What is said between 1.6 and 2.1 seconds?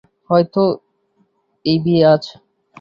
এই বিয়ে